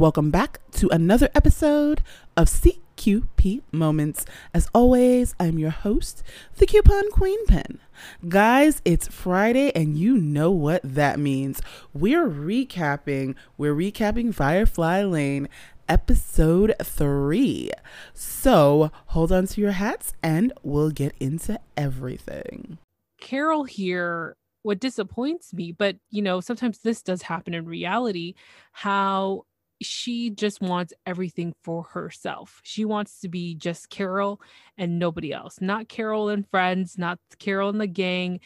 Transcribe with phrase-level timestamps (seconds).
[0.00, 2.00] welcome back to another episode
[2.34, 4.24] of CQP Moments.
[4.54, 6.22] As always, I'm your host,
[6.56, 7.80] the Coupon Queen Pen.
[8.26, 11.60] Guys, it's Friday, and you know what that means.
[11.92, 15.50] We're recapping, we're recapping Firefly Lane
[15.86, 17.70] episode three.
[18.14, 22.78] So hold on to your hats, and we'll get into everything.
[23.20, 28.34] Carol here what disappoints me, but you know, sometimes this does happen in reality,
[28.72, 29.44] how
[29.80, 32.60] she just wants everything for herself.
[32.62, 34.40] She wants to be just Carol
[34.76, 38.40] and nobody else, not Carol and friends, not Carol and the gang,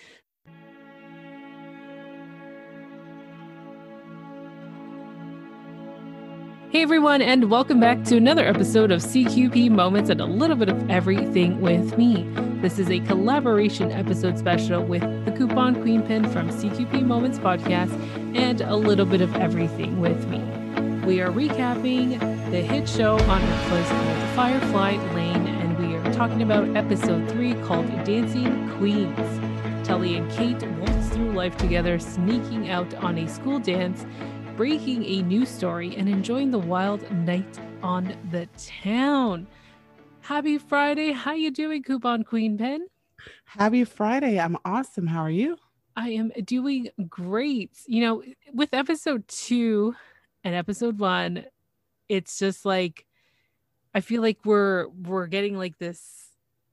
[6.75, 10.69] Hey everyone, and welcome back to another episode of CQP Moments and a little bit
[10.69, 12.29] of everything with me.
[12.63, 17.93] This is a collaboration episode special with the Coupon Queen Pin from CQP Moments podcast
[18.37, 20.54] and a little bit of everything with me.
[21.07, 22.19] We are recapping
[22.51, 27.53] the hit show on Netflix called Firefly Lane, and we are talking about episode three
[27.67, 29.87] called Dancing Queens.
[29.87, 34.07] Tully and Kate waltz through life together, sneaking out on a school dance
[34.57, 39.47] breaking a news story and enjoying the wild night on the town.
[40.21, 41.13] Happy Friday.
[41.13, 42.87] How you doing, Coupon Queen Pen?
[43.45, 44.41] Happy Friday.
[44.41, 45.07] I'm awesome.
[45.07, 45.59] How are you?
[45.97, 47.73] I am doing great.
[47.87, 48.23] You know,
[48.55, 49.95] with episode 2
[50.45, 51.45] and episode 1,
[52.09, 53.07] it's just like
[53.95, 56.29] I feel like we're we're getting like this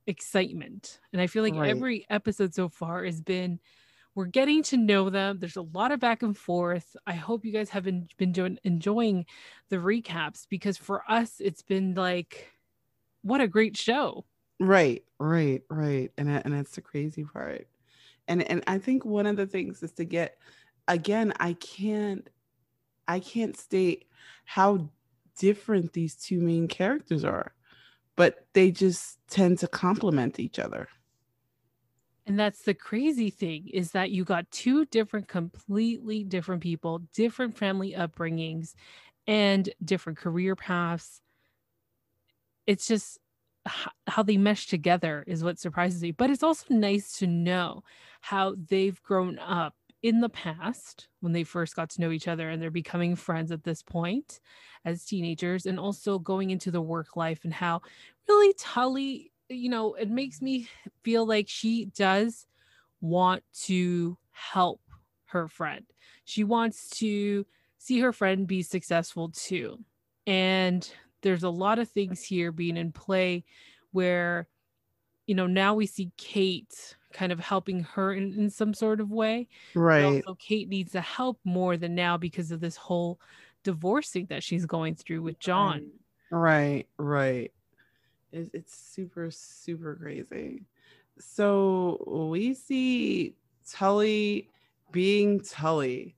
[0.07, 0.99] excitement.
[1.13, 1.69] And I feel like right.
[1.69, 3.59] every episode so far has been
[4.15, 5.39] we're getting to know them.
[5.39, 6.95] There's a lot of back and forth.
[7.07, 9.25] I hope you guys have been, been doing, enjoying
[9.69, 12.51] the recaps because for us, it's been like,
[13.21, 14.25] what a great show.
[14.59, 16.11] Right, right, right.
[16.17, 17.67] And, and that's the crazy part.
[18.27, 20.37] And, and I think one of the things is to get,
[20.87, 22.27] again, I can't,
[23.11, 24.07] I can't state
[24.45, 24.89] how
[25.37, 27.53] different these two main characters are,
[28.15, 30.87] but they just tend to complement each other.
[32.25, 37.57] And that's the crazy thing is that you got two different, completely different people, different
[37.57, 38.75] family upbringings,
[39.27, 41.21] and different career paths.
[42.65, 43.17] It's just
[44.07, 46.11] how they mesh together is what surprises me.
[46.11, 47.83] But it's also nice to know
[48.21, 52.49] how they've grown up in the past when they first got to know each other
[52.49, 54.39] and they're becoming friends at this point
[54.83, 57.81] as teenagers and also going into the work life and how
[58.27, 60.67] really Tully you know, it makes me
[61.03, 62.47] feel like she does
[63.01, 64.81] want to help
[65.25, 65.85] her friend.
[66.25, 67.45] She wants to
[67.77, 69.79] see her friend be successful too.
[70.25, 70.89] And
[71.21, 73.43] there's a lot of things here being in play
[73.91, 74.47] where,
[75.27, 79.11] you know, now we see Kate kind of helping her in, in some sort of
[79.11, 79.47] way.
[79.75, 80.23] Right.
[80.25, 83.19] So Kate needs the help more than now because of this whole
[83.63, 85.89] divorcing that she's going through with John.
[86.31, 87.51] Right, right.
[88.31, 90.63] It's, it's super, super crazy.
[91.19, 93.35] So we see
[93.69, 94.49] Tully
[94.91, 96.15] being Tully.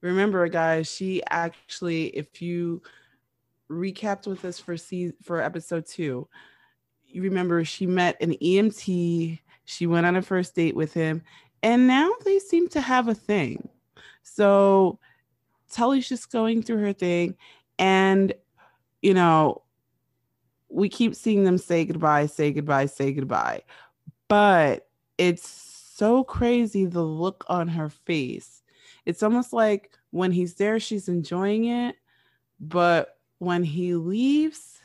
[0.00, 2.82] Remember, guys, she actually, if you
[3.70, 6.28] recapped with us for season, for episode two,
[7.06, 9.40] you remember she met an EMT.
[9.66, 11.22] She went on a first date with him,
[11.62, 13.68] and now they seem to have a thing.
[14.22, 14.98] So
[15.70, 17.36] Tully's just going through her thing,
[17.78, 18.32] and
[19.02, 19.62] you know,
[20.68, 23.62] we keep seeing them say goodbye, say goodbye, say goodbye.
[24.28, 24.88] But
[25.18, 28.62] it's so crazy the look on her face.
[29.04, 31.96] It's almost like when he's there, she's enjoying it.
[32.58, 34.78] But when he leaves,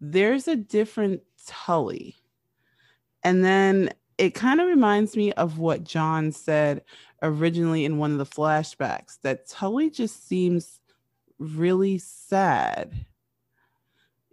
[0.00, 2.16] there's a different Tully.
[3.24, 6.82] And then it kind of reminds me of what John said
[7.22, 10.80] originally in one of the flashbacks that Tully just seems
[11.38, 12.92] really sad.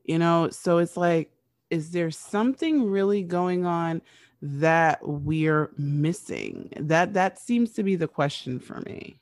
[0.04, 1.32] You know so it's like
[1.70, 4.02] is there something really going on
[4.42, 6.70] that we're missing?
[6.78, 9.20] That that seems to be the question for me.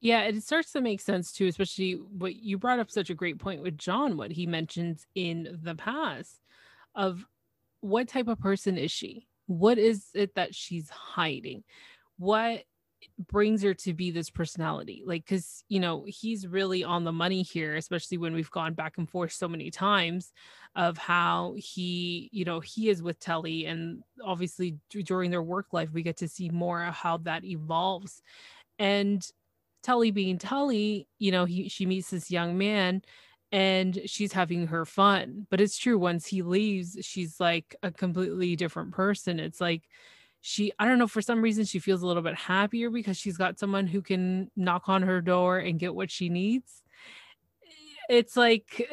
[0.00, 3.38] Yeah it starts to make sense too especially what you brought up such a great
[3.38, 6.40] point with john what he mentions in the past
[6.94, 7.26] of
[7.80, 9.26] what type of person is she?
[9.46, 11.64] What is it that she's hiding?
[12.18, 12.64] What
[13.18, 15.02] brings her to be this personality?
[15.04, 18.98] Like because you know he's really on the money here especially when we've gone back
[18.98, 20.32] and forth so many times
[20.76, 25.90] of how he you know he is with Tully and obviously during their work life
[25.92, 28.22] we get to see more how that evolves.
[28.78, 29.26] And
[29.82, 33.02] Tully being Tully you know he she meets this young man
[33.52, 38.54] and she's having her fun but it's true once he leaves she's like a completely
[38.56, 39.88] different person it's like
[40.40, 43.36] she i don't know for some reason she feels a little bit happier because she's
[43.36, 46.82] got someone who can knock on her door and get what she needs.
[48.08, 48.90] It's like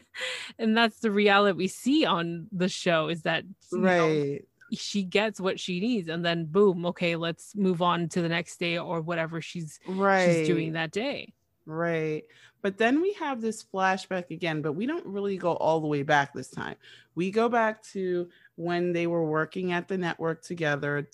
[0.58, 4.38] and that's the reality we see on the show is that right know,
[4.72, 8.58] she gets what she needs and then boom okay let's move on to the next
[8.58, 11.34] day or whatever she's right she's doing that day
[11.70, 12.24] right.
[12.62, 16.02] But then we have this flashback again but we don't really go all the way
[16.02, 16.76] back this time.
[17.14, 21.08] We go back to when they were working at the network together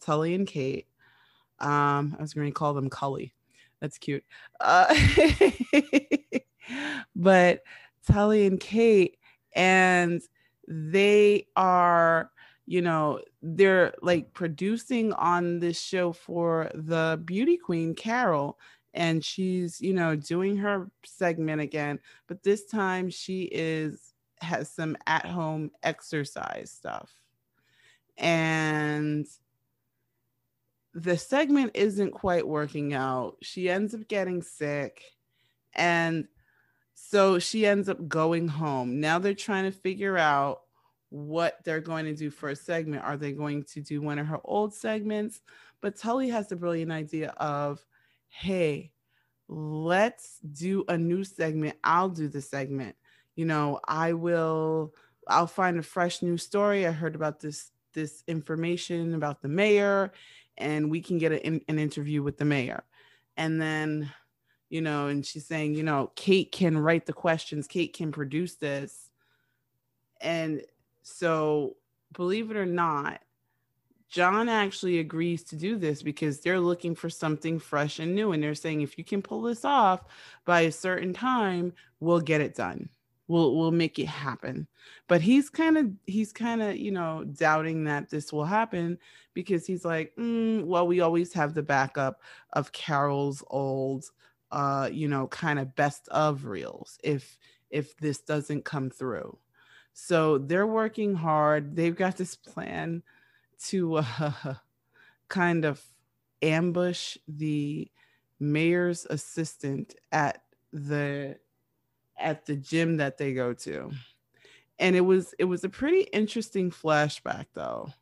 [0.00, 0.86] tully and kate.
[1.60, 3.34] Um i was going to call them cully.
[3.80, 4.24] That's cute.
[4.60, 4.94] Uh,
[7.16, 7.62] but
[8.06, 9.18] tully and kate
[9.54, 10.22] and
[10.68, 12.30] they are
[12.66, 18.58] you know, they're like producing on this show for the beauty queen, Carol,
[18.94, 24.96] and she's, you know, doing her segment again, but this time she is has some
[25.06, 27.10] at home exercise stuff.
[28.18, 29.26] And
[30.94, 33.36] the segment isn't quite working out.
[33.40, 35.02] She ends up getting sick.
[35.74, 36.28] And
[36.94, 39.00] so she ends up going home.
[39.00, 40.62] Now they're trying to figure out
[41.08, 43.04] what they're going to do for a segment.
[43.04, 45.40] Are they going to do one of her old segments?
[45.80, 47.84] But Tully has the brilliant idea of,
[48.32, 48.90] hey,
[49.46, 51.76] let's do a new segment.
[51.84, 52.96] I'll do the segment.
[53.36, 54.94] You know, I will
[55.28, 56.86] I'll find a fresh new story.
[56.86, 60.12] I heard about this this information about the mayor
[60.56, 62.84] and we can get a, an interview with the mayor.
[63.36, 64.10] And then,
[64.70, 68.54] you know, and she's saying, you know, Kate can write the questions, Kate can produce
[68.54, 69.10] this.
[70.20, 70.62] And
[71.02, 71.76] so,
[72.12, 73.20] believe it or not,
[74.12, 78.32] John actually agrees to do this because they're looking for something fresh and new.
[78.32, 80.02] And they're saying, if you can pull this off
[80.44, 82.90] by a certain time, we'll get it done.
[83.26, 84.66] We'll we'll make it happen.
[85.08, 88.98] But he's kind of he's kind of you know doubting that this will happen
[89.32, 92.20] because he's like, mm, well, we always have the backup
[92.52, 94.04] of Carol's old,
[94.50, 97.38] uh, you know, kind of best of reels if
[97.70, 99.38] if this doesn't come through.
[99.94, 101.74] So they're working hard.
[101.74, 103.02] They've got this plan
[103.66, 104.54] to uh,
[105.28, 105.82] kind of
[106.42, 107.90] ambush the
[108.40, 110.42] mayor's assistant at
[110.72, 111.36] the
[112.18, 113.90] at the gym that they go to.
[114.78, 117.92] And it was it was a pretty interesting flashback though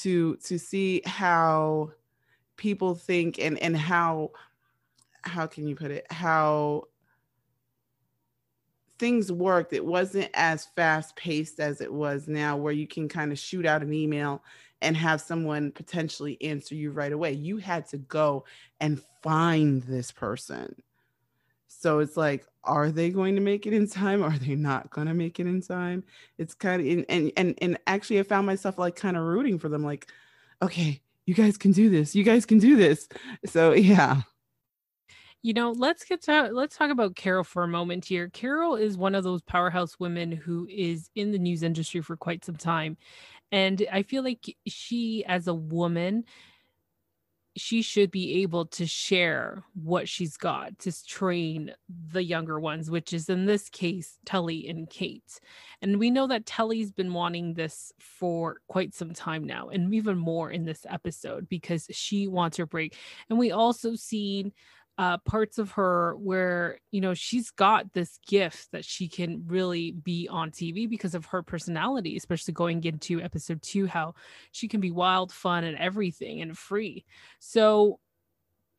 [0.00, 1.92] to to see how
[2.56, 4.30] people think and and how
[5.22, 6.84] how can you put it how
[8.98, 13.32] things worked, it wasn't as fast paced as it was now, where you can kind
[13.32, 14.42] of shoot out an email
[14.82, 17.32] and have someone potentially answer you right away.
[17.32, 18.44] You had to go
[18.80, 20.74] and find this person.
[21.66, 24.22] So it's like, are they going to make it in time?
[24.22, 26.04] Are they not going to make it in time?
[26.38, 29.68] It's kind of and and and actually, I found myself like kind of rooting for
[29.68, 30.10] them, like,
[30.62, 32.14] okay, you guys can do this.
[32.14, 33.08] You guys can do this.
[33.46, 34.22] So yeah.
[35.44, 38.30] You know, let's get to let's talk about Carol for a moment here.
[38.30, 42.46] Carol is one of those powerhouse women who is in the news industry for quite
[42.46, 42.96] some time.
[43.52, 46.24] And I feel like she as a woman
[47.56, 51.72] she should be able to share what she's got to train
[52.08, 55.38] the younger ones, which is in this case, Tully and Kate.
[55.80, 60.18] And we know that Tully's been wanting this for quite some time now, and even
[60.18, 62.96] more in this episode because she wants her break.
[63.30, 64.52] And we also seen
[64.96, 69.92] uh, parts of her where you know she's got this gift that she can really
[69.92, 74.14] be on TV because of her personality, especially going into episode two, how
[74.52, 77.04] she can be wild, fun, and everything and free.
[77.40, 77.98] So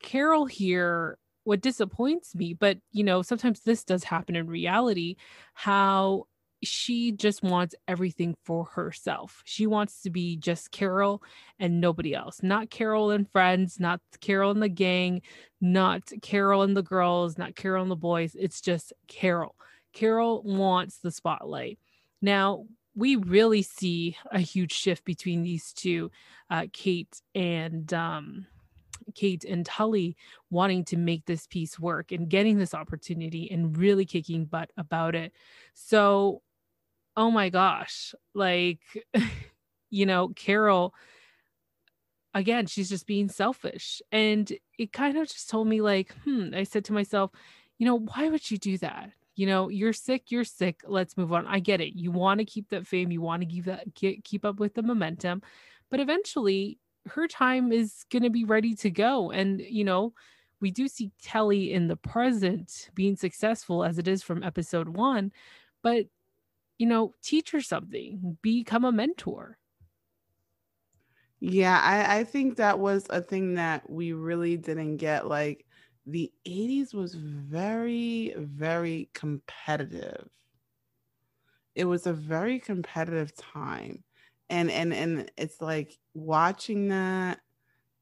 [0.02, 5.16] Carol here, what disappoints me, but you know sometimes this does happen in reality,
[5.52, 6.26] how
[6.62, 9.42] she just wants everything for herself.
[9.44, 11.22] She wants to be just Carol
[11.58, 12.42] and nobody else.
[12.42, 15.22] Not Carol and friends, not Carol and the gang,
[15.60, 18.34] not Carol and the girls, not Carol and the boys.
[18.34, 19.54] It's just Carol.
[19.92, 21.78] Carol wants the spotlight.
[22.22, 26.10] Now, we really see a huge shift between these two,
[26.48, 28.46] uh, Kate and um,
[29.14, 30.16] Kate and Tully
[30.50, 35.14] wanting to make this piece work and getting this opportunity and really kicking butt about
[35.14, 35.32] it.
[35.74, 36.42] So
[37.16, 38.80] oh my gosh, like,
[39.90, 40.94] you know, Carol,
[42.34, 44.02] again, she's just being selfish.
[44.12, 47.30] And it kind of just told me, like, hmm, I said to myself,
[47.78, 49.10] you know, why would you do that?
[49.34, 50.82] You know, you're sick, you're sick.
[50.86, 51.46] Let's move on.
[51.46, 51.94] I get it.
[51.94, 54.74] You want to keep that fame, you want to keep that get, keep up with
[54.74, 55.42] the momentum,
[55.90, 59.30] but eventually her time is going to be ready to go.
[59.30, 60.12] And, you know,
[60.60, 65.32] we do see Telly in the present being successful as it is from episode one,
[65.82, 66.06] but
[66.78, 69.58] you know, teach her something, become a mentor.
[71.40, 75.26] Yeah, I, I think that was a thing that we really didn't get.
[75.26, 75.66] Like
[76.06, 80.30] the 80s was very, very competitive.
[81.74, 84.04] It was a very competitive time.
[84.48, 87.40] And and and it's like watching that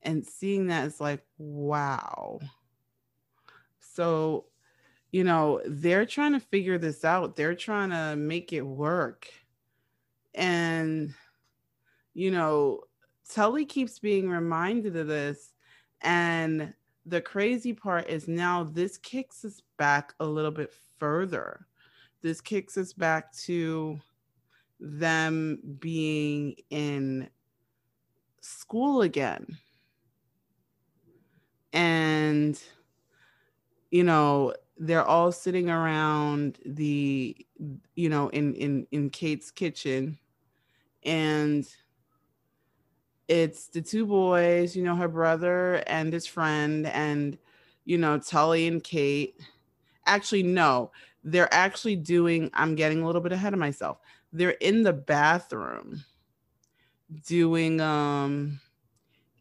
[0.03, 2.41] and seeing that is like, wow.
[3.79, 4.47] So,
[5.15, 7.37] you know, they're trying to figure this out.
[7.37, 9.29] They're trying to make it work.
[10.35, 11.15] And,
[12.15, 12.81] you know,
[13.31, 15.53] Tully keeps being reminded of this.
[16.01, 16.75] And
[17.07, 21.69] the crazy part is now this kicks us back a little bit further.
[22.21, 24.01] This kicks us back to
[24.81, 27.29] them being in
[28.41, 29.47] school again.
[31.73, 32.61] And,
[33.93, 37.37] you know, they're all sitting around the,
[37.95, 40.19] you know, in in in Kate's kitchen,
[41.05, 41.67] and
[43.29, 47.39] it's the two boys, you know, her brother and his friend, and
[47.85, 49.41] you know, Tully and Kate.
[50.07, 50.91] Actually, no,
[51.23, 53.99] they're actually doing, I'm getting a little bit ahead of myself.
[54.33, 56.05] They're in the bathroom
[57.27, 58.61] doing um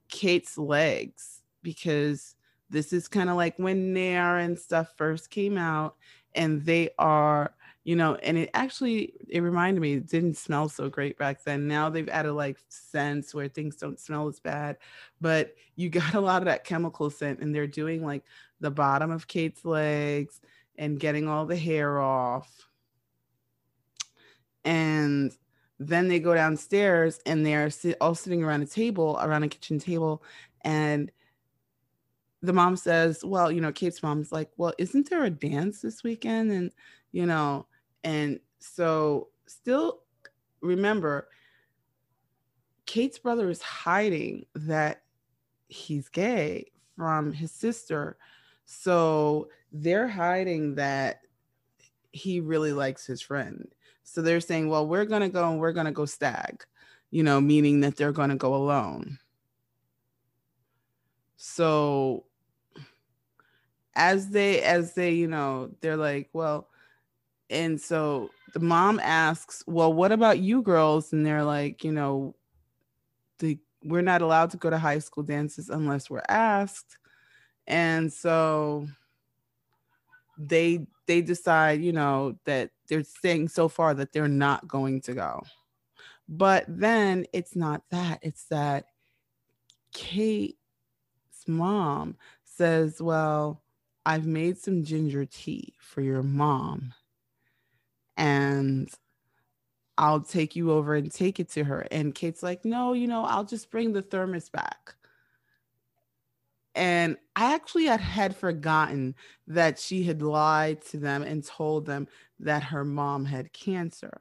[0.09, 2.35] Kate's legs because
[2.73, 5.95] this is kind of like when Nair and stuff first came out,
[6.35, 7.53] and they are
[7.83, 11.67] you know, and it actually it reminded me it didn't smell so great back then.
[11.67, 14.77] Now they've added like scents where things don't smell as bad,
[15.19, 18.23] but you got a lot of that chemical scent, and they're doing like
[18.61, 20.39] the bottom of Kate's legs
[20.77, 22.67] and getting all the hair off.
[24.63, 25.35] And
[25.77, 30.23] then they go downstairs and they're all sitting around a table, around a kitchen table,
[30.61, 31.11] and
[32.43, 36.03] the mom says, Well, you know, Kate's mom's like, Well, isn't there a dance this
[36.03, 36.51] weekend?
[36.51, 36.71] And,
[37.11, 37.65] you know,
[38.03, 40.01] and so, still
[40.61, 41.29] remember,
[42.85, 45.03] Kate's brother is hiding that
[45.69, 48.17] he's gay from his sister.
[48.65, 51.21] So, they're hiding that
[52.11, 53.73] he really likes his friend.
[54.03, 56.65] So, they're saying, well, we're going to go and we're going to go stag,
[57.09, 59.17] you know, meaning that they're going to go alone.
[61.37, 62.25] So,
[63.95, 66.69] as they, as they, you know, they're like, well,
[67.49, 72.35] and so the mom asks, "Well, what about you girls?" And they're like, "You know,
[73.39, 76.97] the we're not allowed to go to high school dances unless we're asked."
[77.67, 78.87] And so
[80.37, 85.13] they they decide, you know, that they're saying so far that they're not going to
[85.13, 85.43] go.
[86.29, 88.19] But then it's not that.
[88.21, 88.85] It's that
[89.93, 90.55] Kate's
[91.47, 93.62] mom says, "Well,
[94.05, 96.93] I've made some ginger tea for your mom."
[98.17, 98.89] and
[99.97, 101.87] I'll take you over and take it to her.
[101.91, 104.95] And Kate's like, no, you know, I'll just bring the thermos back.
[106.75, 109.13] And I actually had, had forgotten
[109.47, 112.07] that she had lied to them and told them
[112.39, 114.19] that her mom had cancer.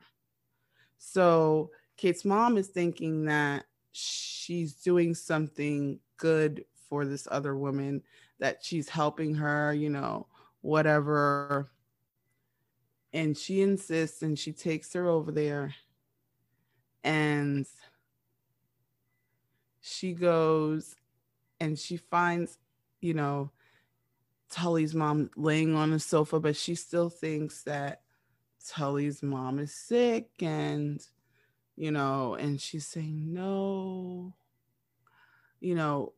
[0.99, 8.03] So Kate's mom is thinking that she's doing something good for this other woman,
[8.43, 10.27] that she's helping her, you know,
[10.63, 11.71] whatever.
[13.13, 15.77] And she insists and she takes her over there.
[17.05, 17.65] And
[19.81, 20.97] she goes
[21.61, 22.59] and she finds
[23.01, 23.51] you know
[24.49, 28.03] tully's mom laying on the sofa but she still thinks that
[28.65, 31.05] tully's mom is sick and
[31.75, 34.33] you know and she's saying no.
[35.59, 36.13] You know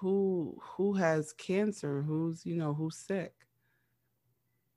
[0.00, 3.32] who who has cancer who's you know who's sick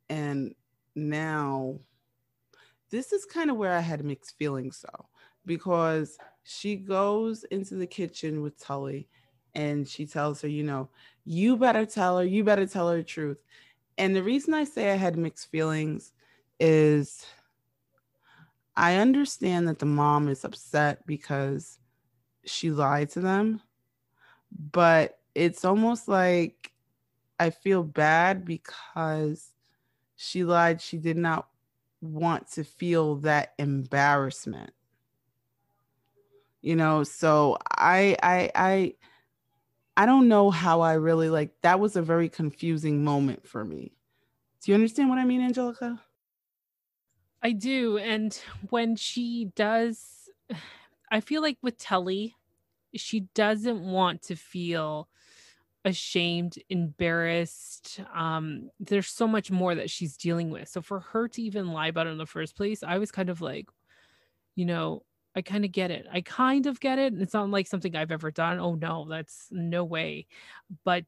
[0.09, 0.53] and
[0.95, 1.79] now
[2.91, 5.07] this is kind of where I had mixed feelings though,
[5.45, 9.07] because she goes into the kitchen with Tully
[9.55, 10.89] and she tells her, you know,
[11.23, 13.41] you better tell her, you better tell her the truth.
[13.97, 16.11] And the reason I say I had mixed feelings
[16.59, 17.25] is
[18.75, 21.79] I understand that the mom is upset because
[22.45, 23.61] she lied to them,
[24.51, 26.71] but it's almost like
[27.39, 29.53] I feel bad because
[30.15, 30.81] she lied.
[30.81, 31.49] She did not
[32.01, 34.73] want to feel that embarrassment.
[36.61, 38.95] You know so i i i
[39.97, 43.93] i don't know how i really like that was a very confusing moment for me.
[44.61, 46.01] Do you understand what i mean angelica?
[47.41, 48.33] I do and
[48.69, 50.29] when she does
[51.11, 52.35] i feel like with telly
[52.95, 55.09] she doesn't want to feel
[55.83, 57.99] ashamed, embarrassed.
[58.13, 60.69] Um, there's so much more that she's dealing with.
[60.69, 63.29] So for her to even lie about it in the first place, I was kind
[63.29, 63.69] of like,
[64.55, 65.03] you know,
[65.35, 66.05] I kind of get it.
[66.11, 67.13] I kind of get it.
[67.19, 68.59] It's not like something I've ever done.
[68.59, 70.27] Oh no, that's no way.
[70.83, 71.05] But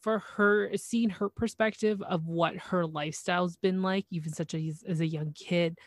[0.00, 5.00] for her seeing her perspective of what her lifestyle's been like even such a, as
[5.00, 5.78] a young kid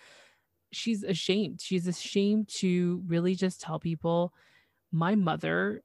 [0.71, 4.33] she's ashamed she's ashamed to really just tell people
[4.93, 5.83] my mother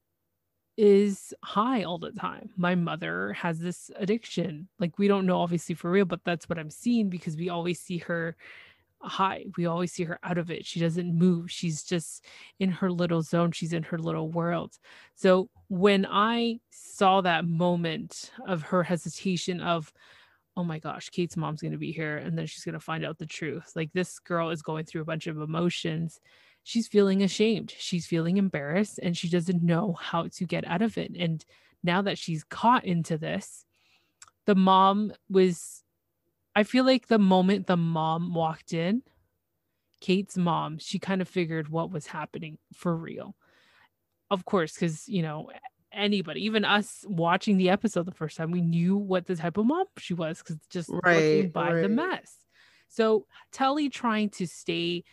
[0.77, 5.75] is high all the time my mother has this addiction like we don't know obviously
[5.75, 8.37] for real but that's what i'm seeing because we always see her
[9.01, 9.47] high.
[9.57, 10.67] We always see her out of it.
[10.67, 11.51] She doesn't move.
[11.51, 12.25] She's just
[12.59, 13.53] in her little zone.
[13.53, 14.79] She's in her little world.
[15.15, 19.93] So when I saw that moment of her hesitation of,
[20.57, 23.05] oh my gosh, Kate's mom's going to be here and then she's going to find
[23.05, 23.73] out the truth.
[23.77, 26.21] Like this girl is going through a bunch of emotions.
[26.69, 27.73] She's feeling ashamed.
[27.79, 31.13] She's feeling embarrassed and she doesn't know how to get out of it.
[31.19, 31.43] And
[31.83, 33.65] now that she's caught into this,
[34.45, 35.83] the mom was
[36.55, 39.01] I feel like the moment the mom walked in,
[40.03, 43.35] Kate's mom, she kind of figured what was happening for real.
[44.31, 45.51] Of course, because, you know,
[45.91, 49.65] anybody, even us watching the episode the first time, we knew what the type of
[49.65, 51.81] mom she was because just right, looking by right.
[51.81, 52.37] the mess.
[52.89, 55.05] So Telly trying to stay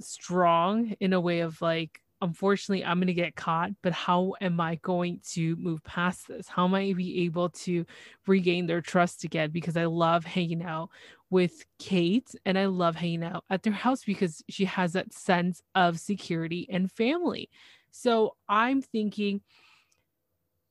[0.00, 4.60] strong in a way of like, unfortunately i'm going to get caught but how am
[4.60, 6.48] i going to move past this?
[6.48, 7.86] How am i be able to
[8.26, 9.50] regain their trust again?
[9.50, 10.90] Because i love hanging out
[11.30, 15.62] with kate and i love hanging out at their house because she has that sense
[15.74, 17.48] of security and family.
[17.90, 19.40] So i'm thinking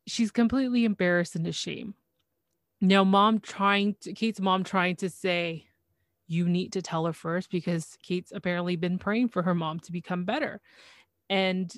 [0.05, 1.93] she's completely embarrassed and ashamed.
[2.81, 5.65] Now mom trying to kate's mom trying to say
[6.29, 9.91] you need to tell her first because kate's apparently been praying for her mom to
[9.91, 10.61] become better
[11.29, 11.73] and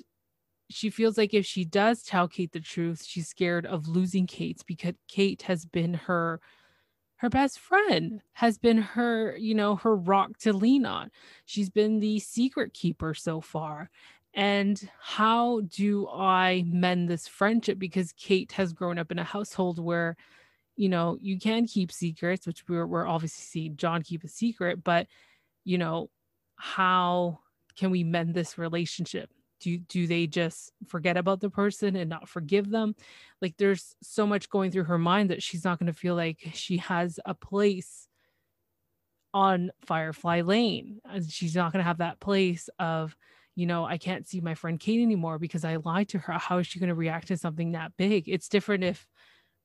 [0.72, 4.62] she feels like if she does tell Kate the truth, she's scared of losing Kate
[4.66, 6.40] because Kate has been her
[7.16, 11.08] her best friend, has been her, you know, her rock to lean on.
[11.44, 13.90] She's been the secret keeper so far.
[14.34, 17.78] And how do I mend this friendship?
[17.78, 20.16] Because Kate has grown up in a household where,
[20.82, 24.82] you know, you can keep secrets, which we're, we're obviously seeing John keep a secret,
[24.82, 25.06] but,
[25.64, 26.10] you know,
[26.56, 27.38] how
[27.76, 29.30] can we mend this relationship?
[29.60, 32.96] do do they just forget about the person and not forgive them?
[33.40, 36.40] Like there's so much going through her mind that she's not going to feel like
[36.52, 38.08] she has a place
[39.32, 43.16] on firefly lane and she's not going to have that place of
[43.54, 46.32] you know i can't see my friend kate anymore because i lied to her.
[46.32, 48.28] How is she going to react to something that big?
[48.28, 49.06] It's different if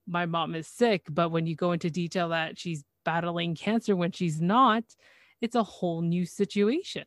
[0.07, 4.11] my mom is sick but when you go into detail that she's battling cancer when
[4.11, 4.83] she's not
[5.41, 7.05] it's a whole new situation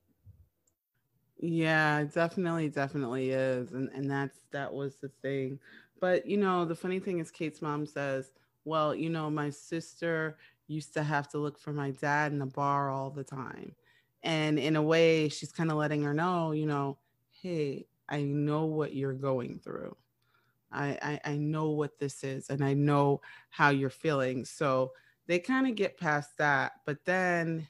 [1.43, 3.73] yeah, definitely, definitely is.
[3.73, 5.59] And and that's that was the thing.
[6.01, 8.31] But you know, the funny thing is Kate's mom says,
[8.65, 10.37] Well, you know, my sister
[10.69, 13.75] used to have to look for my dad in the bar all the time.
[14.23, 16.99] And in a way, she's kind of letting her know, you know,
[17.43, 19.97] hey, I know what you're going through.
[20.73, 24.45] I, I, I know what this is and I know how you're feeling.
[24.45, 24.93] So
[25.27, 26.73] they kind of get past that.
[26.87, 27.69] But then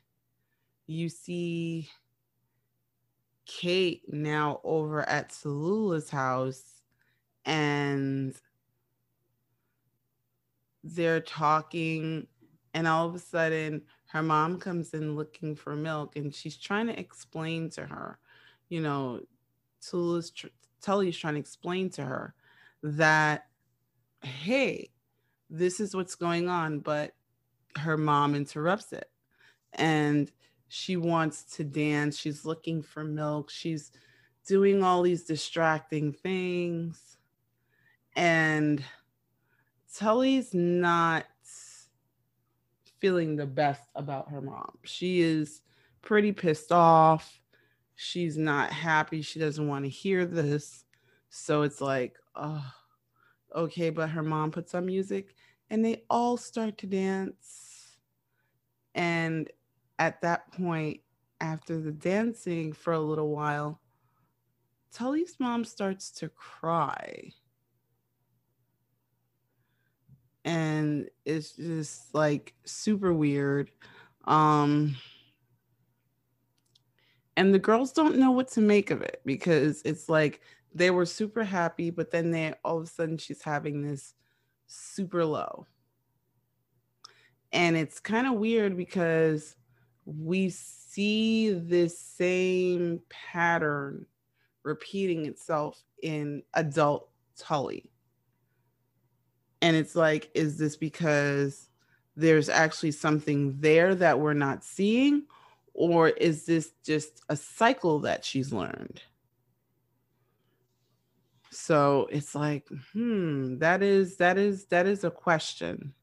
[0.87, 1.89] you see
[3.47, 6.83] Kate now over at Tallulah's house
[7.45, 8.35] and
[10.85, 12.27] they're talking
[12.75, 16.87] and all of a sudden her mom comes in looking for milk and she's trying
[16.87, 18.19] to explain to her,
[18.69, 19.21] you know,
[19.83, 20.49] Tallulah's tr-
[20.81, 22.35] Tully's trying to explain to her
[22.83, 23.47] that,
[24.23, 24.91] hey,
[25.49, 27.13] this is what's going on, but
[27.77, 29.11] her mom interrupts it.
[29.75, 30.31] And
[30.69, 32.17] she wants to dance.
[32.17, 33.51] She's looking for milk.
[33.51, 33.93] She's
[34.47, 37.19] doing all these distracting things.
[38.17, 38.83] And
[39.95, 41.27] Tully's not
[43.01, 44.79] feeling the best about her mom.
[44.85, 45.63] She is
[46.03, 47.41] pretty pissed off.
[47.97, 49.23] She's not happy.
[49.23, 50.85] She doesn't want to hear this.
[51.31, 52.73] So it's like, oh,
[53.55, 53.91] okay.
[53.91, 55.35] But her mom puts on music
[55.71, 57.97] and they all start to dance.
[58.95, 59.49] And
[59.99, 61.01] at that point,
[61.41, 63.81] after the dancing for a little while,
[64.93, 67.33] Tully's mom starts to cry.
[70.45, 73.71] And it's just like super weird.
[74.25, 74.97] Um,
[77.37, 80.41] and the girls don't know what to make of it because it's like
[80.75, 84.15] they were super happy, but then they all of a sudden she's having this
[84.67, 85.67] super low.
[87.53, 89.57] And it's kind of weird because
[90.05, 94.07] we see this same pattern
[94.63, 97.91] repeating itself in adult Tully.
[99.63, 101.69] And it's like, is this because
[102.17, 105.25] there's actually something there that we're not seeing?
[105.75, 109.03] Or is this just a cycle that she's learned?
[111.51, 115.95] So it's like, hmm, that is that is that is a question.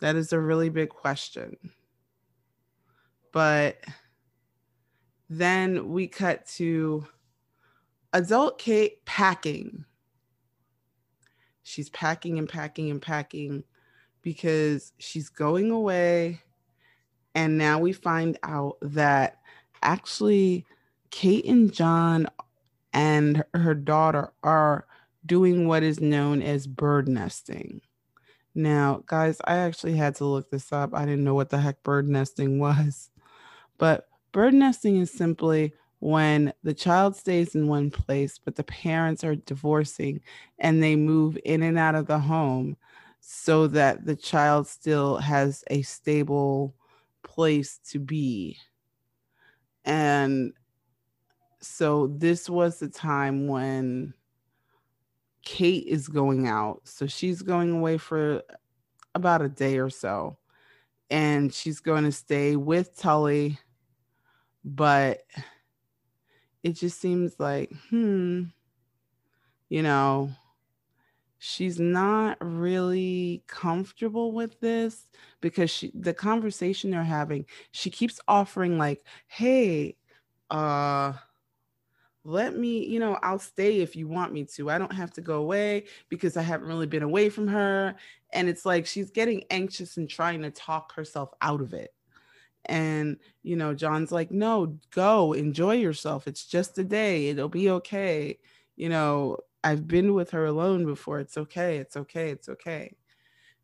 [0.00, 1.56] That is a really big question.
[3.32, 3.78] But
[5.30, 7.06] then we cut to
[8.12, 9.84] adult Kate packing.
[11.62, 13.64] She's packing and packing and packing
[14.20, 16.42] because she's going away.
[17.34, 19.40] And now we find out that
[19.82, 20.66] actually
[21.10, 22.28] Kate and John
[22.94, 24.86] and her daughter are
[25.26, 27.80] doing what is known as bird nesting.
[28.54, 30.94] Now, guys, I actually had to look this up.
[30.94, 33.10] I didn't know what the heck bird nesting was.
[33.76, 39.24] But bird nesting is simply when the child stays in one place, but the parents
[39.24, 40.20] are divorcing
[40.58, 42.76] and they move in and out of the home
[43.20, 46.74] so that the child still has a stable
[47.22, 48.58] place to be.
[49.84, 50.52] And
[51.64, 54.14] so this was the time when
[55.44, 56.82] Kate is going out.
[56.84, 58.42] So she's going away for
[59.14, 60.38] about a day or so.
[61.10, 63.58] And she's going to stay with Tully.
[64.64, 65.22] But
[66.62, 68.44] it just seems like, hmm,
[69.68, 70.30] you know,
[71.38, 75.10] she's not really comfortable with this
[75.42, 79.96] because she the conversation they're having, she keeps offering like, hey,
[80.50, 81.12] uh
[82.24, 84.70] let me, you know, I'll stay if you want me to.
[84.70, 87.94] I don't have to go away because I haven't really been away from her.
[88.32, 91.92] And it's like she's getting anxious and trying to talk herself out of it.
[92.64, 96.26] And, you know, John's like, no, go enjoy yourself.
[96.26, 97.28] It's just a day.
[97.28, 98.38] It'll be okay.
[98.76, 101.20] You know, I've been with her alone before.
[101.20, 101.76] It's okay.
[101.76, 102.30] It's okay.
[102.30, 102.96] It's okay.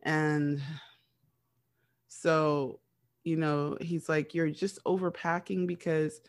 [0.03, 0.61] And
[2.09, 2.81] so,
[3.25, 6.21] you know, he's like, you're just overpacking because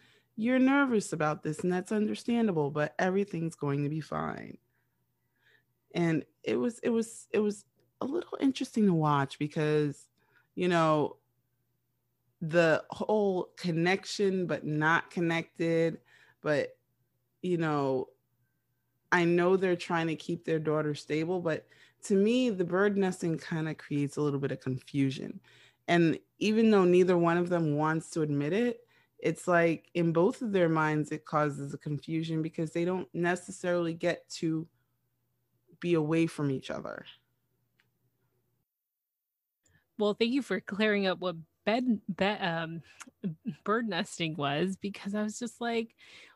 [0.42, 4.58] you're nervous about this and that's understandable but everything's going to be fine.
[5.94, 7.66] And it was it was it was
[8.00, 10.08] a little interesting to watch because
[10.56, 11.18] you know
[12.42, 16.00] the whole connection but not connected
[16.42, 16.76] but
[17.44, 18.08] you know
[19.12, 21.68] i know they're trying to keep their daughter stable but
[22.02, 25.40] to me the bird nesting kind of creates a little bit of confusion.
[25.88, 28.80] And even though neither one of them wants to admit it
[29.22, 33.94] it's like in both of their minds it causes a confusion because they don't necessarily
[33.94, 34.68] get to
[35.80, 37.06] be away from each other.
[39.98, 42.82] Well thank you for clearing up what bed, bed um,
[43.64, 45.96] bird nesting was because i was just like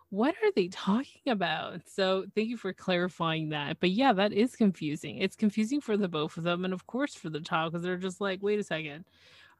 [0.09, 1.81] what are they talking about?
[1.87, 3.79] So thank you for clarifying that.
[3.79, 5.17] But yeah that is confusing.
[5.17, 7.97] It's confusing for the both of them and of course for the child because they're
[7.97, 9.05] just like wait a second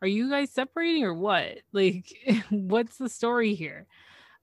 [0.01, 1.59] are you guys separating or what?
[1.73, 2.05] Like,
[2.49, 3.87] what's the story here?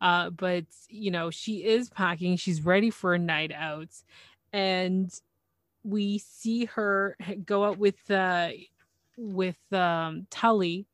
[0.00, 3.90] Uh, but you know, she is packing, she's ready for a night out,
[4.52, 5.12] and
[5.84, 8.50] we see her go out with uh
[9.16, 10.86] with um Tully.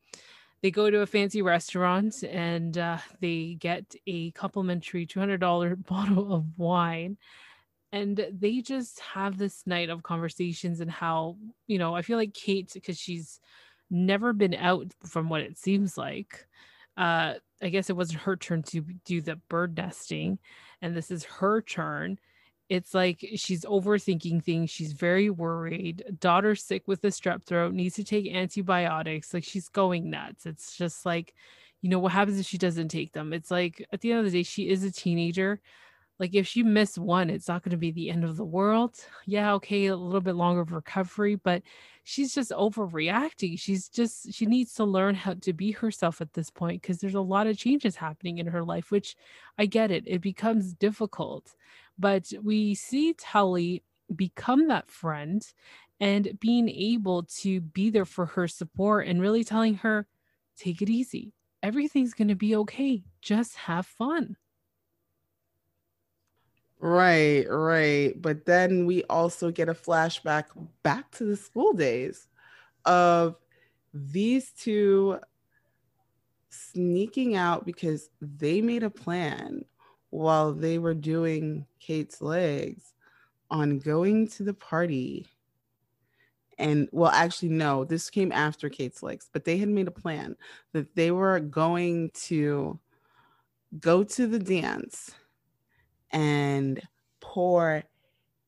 [0.61, 6.59] They go to a fancy restaurant and uh, they get a complimentary $200 bottle of
[6.59, 7.17] wine
[7.93, 12.35] and they just have this night of conversations and how you know i feel like
[12.35, 13.41] kate because she's
[13.91, 16.47] never been out from what it seems like.
[16.97, 20.39] Uh, I guess it wasn't her turn to do the bird nesting,
[20.83, 22.19] and this is her turn.
[22.69, 24.71] It's like she's overthinking things.
[24.71, 26.05] She's very worried.
[26.21, 29.33] Daughter's sick with the strep throat, needs to take antibiotics.
[29.33, 30.45] Like she's going nuts.
[30.45, 31.35] It's just like,
[31.81, 33.33] you know, what happens if she doesn't take them?
[33.33, 35.61] It's like at the end of the day, she is a teenager
[36.19, 38.97] like if she miss one it's not going to be the end of the world.
[39.27, 41.63] Yeah okay a little bit longer of recovery but
[42.05, 43.59] she's just overreacting.
[43.59, 47.15] She's just she needs to learn how to be herself at this point because there's
[47.15, 49.17] a lot of changes happening in her life which
[49.59, 51.55] i get it it becomes difficult.
[51.99, 53.83] But we see tully
[54.15, 55.43] become that friend
[56.01, 60.07] and being able to be there for her support and really telling her
[60.57, 61.33] take it easy.
[61.63, 63.03] Everything's going to be okay.
[63.21, 64.37] Just have fun
[66.81, 68.21] Right, right.
[68.21, 70.45] But then we also get a flashback
[70.83, 72.29] back to the school days
[72.85, 73.37] of
[73.93, 75.19] these two
[76.51, 79.65] sneaking out because they made a plan
[80.11, 82.95] while they were doing Kate's legs
[83.51, 85.27] on going to the party.
[86.59, 90.37] And well, actually, no, this came after Kate's legs, but they had made a plan
[90.73, 92.79] that they were going to
[93.81, 95.13] go to the dance
[96.11, 96.81] and
[97.21, 97.83] pour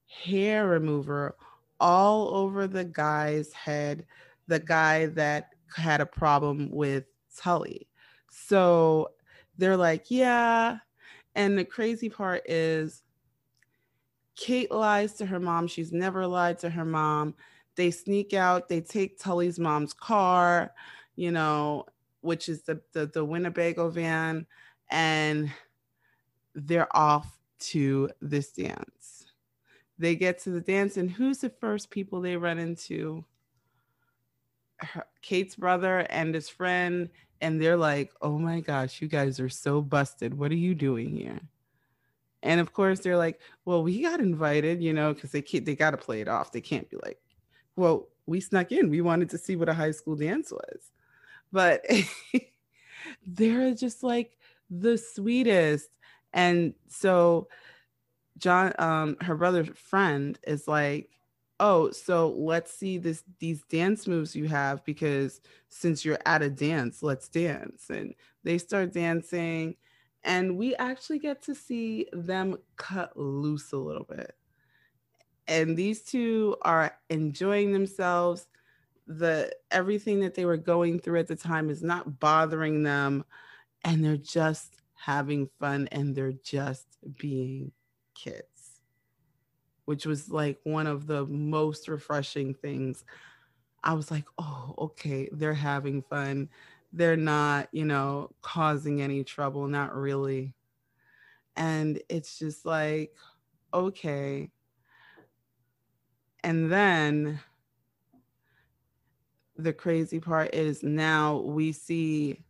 [0.07, 1.37] hair remover
[1.79, 4.05] all over the guy's head,
[4.47, 7.05] the guy that had a problem with
[7.37, 7.89] Tully.
[8.31, 9.11] So
[9.57, 10.79] they're like, yeah.
[11.35, 13.03] And the crazy part is,
[14.37, 15.67] Kate lies to her mom.
[15.67, 17.35] She's never lied to her mom.
[17.77, 20.73] They sneak out, they take Tully's mom's car,
[21.17, 21.87] you know,
[22.21, 24.47] which is the, the, the Winnebago van,
[24.91, 25.51] and
[26.55, 29.27] they're off to this dance.
[29.99, 33.25] They get to the dance, and who's the first people they run into?
[34.79, 39.51] Her, Kate's brother and his friend, and they're like, "Oh my gosh, you guys are
[39.51, 40.33] so busted.
[40.35, 41.41] What are you doing here?"
[42.43, 45.77] And of course, they're like, "Well, we got invited, you know, because they can't, they
[45.77, 46.53] got to play it off.
[46.53, 47.21] They can't be like,
[47.77, 48.91] well, we snuck in.
[48.91, 50.91] We wanted to see what a high school dance was."
[51.53, 51.85] But
[53.27, 54.39] they're just like
[54.71, 55.91] the sweetest.
[56.33, 57.49] And so
[58.39, 61.11] John, um, her brother's friend is like,
[61.61, 66.51] oh, so let's see this these dance moves you have because since you're at a
[66.51, 67.91] dance, let's dance.
[67.91, 69.77] And they start dancing,
[70.25, 74.35] and we actually get to see them cut loose a little bit.
[75.47, 78.47] And these two are enjoying themselves.
[79.07, 83.25] The everything that they were going through at the time is not bothering them,
[83.85, 86.87] and they're just having fun and they're just
[87.19, 87.73] being
[88.15, 88.51] kids
[89.91, 93.05] which was like one of the most refreshing things.
[93.83, 96.49] I was like, oh, okay, they're having fun.
[96.93, 100.55] They're not, you know, causing any trouble, not really.
[101.57, 103.17] And it's just like,
[103.75, 104.53] okay.
[106.45, 107.41] And then
[109.57, 112.45] the crazy part is now we see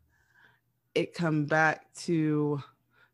[0.94, 2.62] it come back to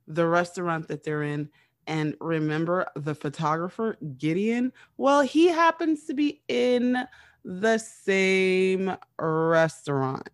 [0.06, 1.50] the restaurant that they're in
[1.86, 4.72] and remember the photographer, Gideon?
[4.96, 7.06] Well, he happens to be in
[7.44, 10.28] the same restaurant.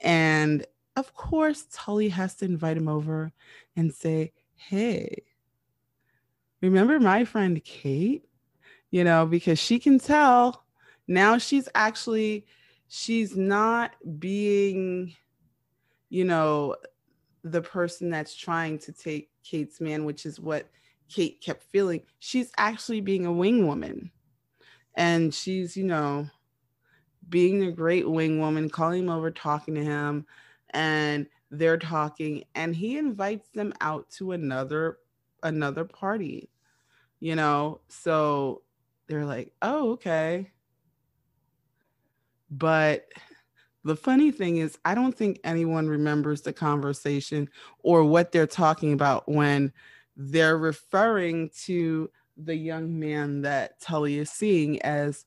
[0.00, 0.66] And
[0.96, 3.32] of course, Tully has to invite him over
[3.76, 5.22] and say, Hey,
[6.60, 8.24] remember my friend Kate?
[8.90, 10.64] You know, because she can tell
[11.06, 12.46] now she's actually,
[12.88, 15.14] she's not being,
[16.08, 16.76] you know,
[17.42, 20.68] the person that's trying to take Kate's man, which is what
[21.08, 22.02] Kate kept feeling.
[22.18, 24.10] She's actually being a wing woman.
[24.94, 26.28] And she's, you know,
[27.28, 30.26] being a great wing woman, calling him over, talking to him,
[30.70, 34.98] and they're talking, and he invites them out to another
[35.42, 36.50] another party,
[37.20, 37.80] you know.
[37.88, 38.62] So
[39.06, 40.50] they're like, oh, okay.
[42.50, 43.06] But
[43.86, 48.92] the funny thing is, I don't think anyone remembers the conversation or what they're talking
[48.92, 49.72] about when
[50.16, 55.24] they're referring to the young man that Tully is seeing as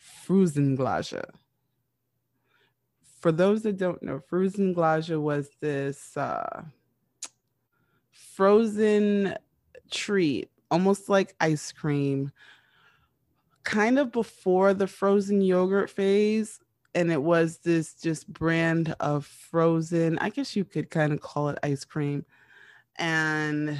[0.00, 1.24] Frusen Glädjé.
[3.20, 6.62] For those that don't know, Frusen Glädjé was this uh,
[8.12, 9.34] frozen
[9.90, 12.30] treat, almost like ice cream,
[13.64, 16.60] kind of before the frozen yogurt phase
[16.94, 21.48] and it was this just brand of frozen i guess you could kind of call
[21.48, 22.24] it ice cream
[22.96, 23.78] and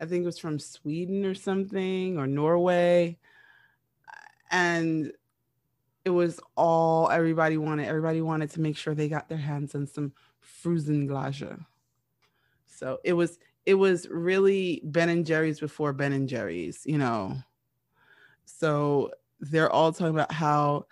[0.00, 3.16] i think it was from sweden or something or norway
[4.50, 5.12] and
[6.04, 9.86] it was all everybody wanted everybody wanted to make sure they got their hands on
[9.86, 11.64] some Frusen Glädjé
[12.66, 17.36] so it was it was really ben and jerry's before ben and jerry's you know?
[18.44, 19.10] So
[19.40, 20.86] they're all talking about how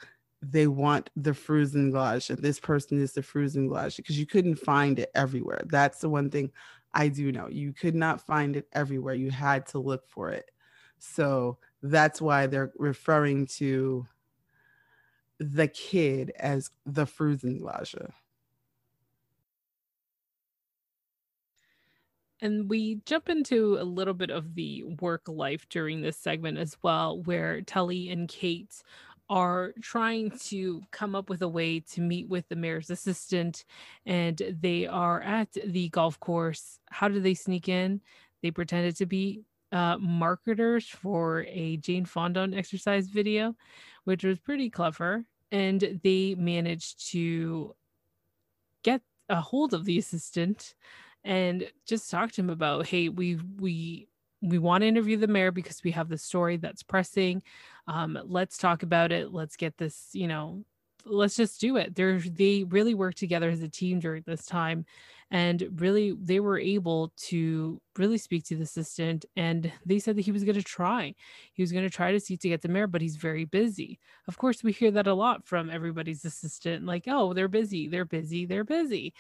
[0.51, 4.27] they want the frozen glaçage, and This person is the frozen Frusen Glädjé because you
[4.27, 5.63] couldn't find it everywhere.
[5.67, 6.51] That's the one thing
[6.93, 7.49] I do know.
[7.49, 9.15] You could not find it everywhere.
[9.15, 10.51] You had to look for it.
[10.99, 14.07] So that's why they're referring to
[15.39, 18.13] the kid as the frozen Frusen Glädjé.
[22.41, 26.77] And we jump into a little bit of the work life during this segment as
[26.83, 28.83] well, where Tully and Kate
[29.29, 33.65] are trying to come up with a way to meet with the mayor's assistant
[34.05, 36.79] and they are at the golf course.
[36.91, 38.01] How do they sneak in?
[38.43, 43.57] They pretended to be uh, marketers for a jane fonda exercise video
[44.05, 47.75] which was pretty clever and they managed to
[48.85, 50.75] get a hold of the assistant
[51.25, 54.07] and just talk to him about hey we we
[54.45, 57.43] we want to interview the mayor because we have the story that's pressing.
[57.87, 59.33] Um, let's talk about it.
[59.33, 60.65] Let's get this, you know,
[61.07, 61.95] let's just do it.
[61.95, 64.85] They're, they really worked together as a team during this time.
[65.31, 69.25] And really, they were able to really speak to the assistant.
[69.37, 71.15] And they said that he was going to try.
[71.55, 73.99] He was going to try to see to get the mayor, but he's very busy.
[74.29, 78.05] Of course, we hear that a lot from everybody's assistant like, oh, they're busy, they're
[78.05, 79.15] busy, they're busy.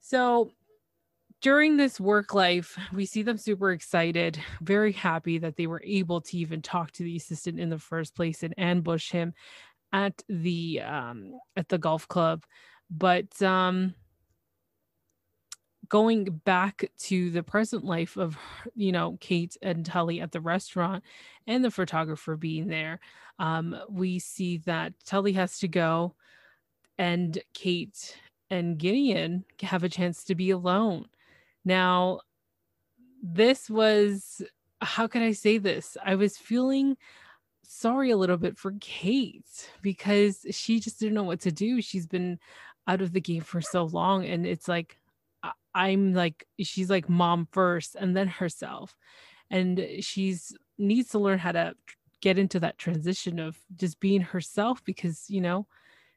[0.00, 0.50] So
[1.44, 6.18] during this work life, we see them super excited, very happy that they were able
[6.18, 9.34] to even talk to the assistant in the first place and ambush him
[9.92, 12.44] at the um, at the golf club.
[12.88, 13.94] But um,
[15.90, 18.38] going back to the present life of
[18.74, 21.04] you know Kate and Tully at the restaurant
[21.46, 23.00] and the photographer being there,
[23.38, 26.14] um, we see that Tully has to go,
[26.96, 28.16] and Kate
[28.48, 31.04] and Gideon have a chance to be alone
[31.64, 32.20] now,
[33.22, 34.42] this was,
[34.80, 35.96] how can I say this?
[36.04, 36.96] I was feeling
[37.62, 41.80] sorry a little bit for Kate because she just didn't know what to do.
[41.80, 42.38] She's been
[42.86, 44.24] out of the game for so long.
[44.26, 44.98] And it's like,
[45.74, 48.94] I'm like, she's like mom first and then herself.
[49.50, 51.74] And she's needs to learn how to
[52.20, 55.66] get into that transition of just being herself because, you know,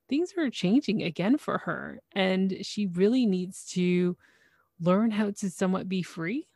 [0.09, 1.99] things are changing again for her.
[2.13, 4.15] And she really needs to
[4.79, 6.47] learn how to somewhat be free?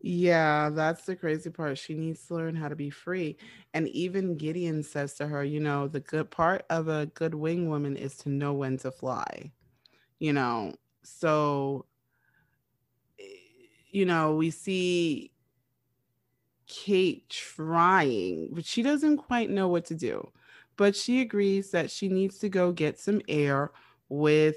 [0.00, 1.76] Yeah, that's the crazy part.
[1.76, 3.36] She needs to learn how to be free.
[3.74, 7.68] And even Gideon says to her, you know, the good part of a good wing
[7.68, 9.50] woman is to know when to fly,
[10.20, 10.74] you know.
[11.02, 11.86] So,
[13.90, 15.32] you know, we see
[16.68, 20.30] Kate trying, but she doesn't quite know what to do.
[20.76, 23.72] But she agrees that she needs to go get some air
[24.08, 24.56] with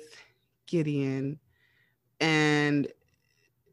[0.67, 1.39] Gideon.
[2.19, 2.87] And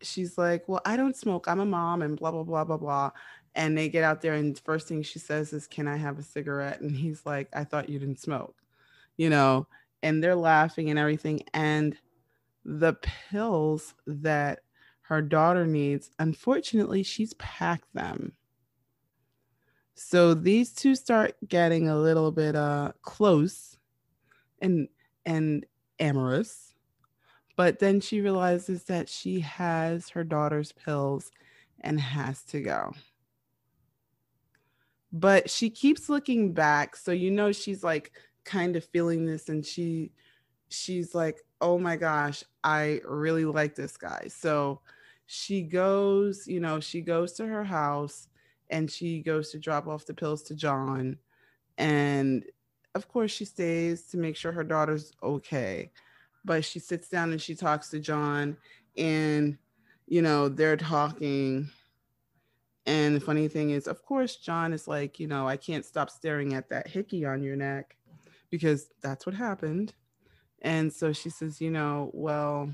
[0.02, 1.46] she's like, Well, I don't smoke.
[1.48, 3.10] I'm a mom and blah, blah, blah, blah, blah.
[3.54, 6.22] And they get out there, and first thing she says is, Can I have a
[6.22, 6.80] cigarette?
[6.80, 8.56] And he's like, I thought you didn't smoke,
[9.16, 9.66] you know,
[10.02, 11.42] and they're laughing and everything.
[11.54, 11.96] And
[12.64, 14.60] the pills that
[15.02, 18.32] her daughter needs, unfortunately, she's packed them.
[19.94, 23.76] So these two start getting a little bit uh close
[24.60, 24.86] and
[25.26, 25.66] and
[25.98, 26.67] amorous
[27.58, 31.32] but then she realizes that she has her daughter's pills
[31.80, 32.92] and has to go.
[35.12, 36.94] But she keeps looking back.
[36.94, 38.12] So you know she's like
[38.44, 40.12] kind of feeling this and she
[40.68, 44.80] she's like, "Oh my gosh, I really like this guy." So
[45.26, 48.28] she goes, you know, she goes to her house
[48.70, 51.18] and she goes to drop off the pills to John
[51.76, 52.44] and
[52.94, 55.90] of course she stays to make sure her daughter's okay
[56.48, 58.56] but she sits down and she talks to John
[58.96, 59.58] and
[60.06, 61.68] you know they're talking.
[62.86, 66.10] And the funny thing is of course John is like you know I can't stop
[66.10, 67.96] staring at that hickey on your neck
[68.50, 69.92] because that's what happened.
[70.62, 72.70] And so she says you know well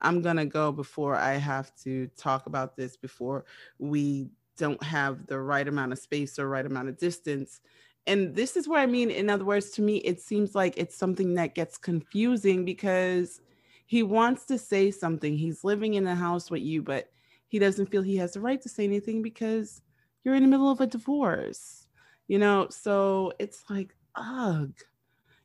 [0.00, 3.44] I'm going to go before I have to talk about this before
[3.78, 7.60] we don't have the right amount of space or right amount of distance
[8.08, 9.10] and this is what I mean.
[9.10, 13.40] In other words, to me, it seems like it's something that gets confusing because
[13.86, 15.36] he wants to say something.
[15.36, 17.10] He's living in a house with you, but
[17.46, 19.82] he doesn't feel he has the right to say anything because
[20.24, 21.86] you're in the middle of a divorce.
[22.26, 24.72] You know, so it's like, ugh.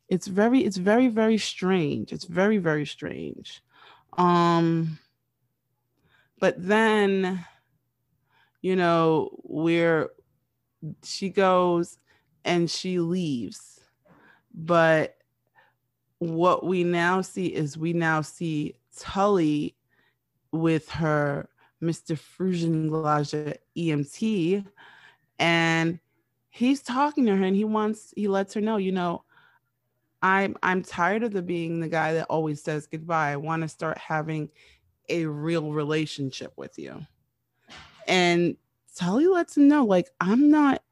[0.08, 2.12] It's very, it's very, very strange.
[2.12, 3.62] It's very, very strange.
[4.18, 4.98] Um,
[6.38, 7.44] but then,
[8.60, 10.10] you know, where
[11.02, 11.98] she goes
[12.44, 13.80] and she leaves.
[14.54, 15.16] But
[16.18, 19.76] what we now see is we now see Tully
[20.52, 21.48] with her
[21.82, 22.16] Mr.
[22.16, 24.64] Frusen Glädjé EMT,
[25.38, 25.98] and
[26.48, 29.24] he's talking to her and he wants he lets her know, you know,
[30.22, 33.32] I'm I'm tired of the being the guy that always says goodbye.
[33.32, 34.50] I want to start having
[35.08, 37.04] a real relationship with you.
[38.06, 38.56] And
[38.96, 40.82] Tully lets him know, like, I'm not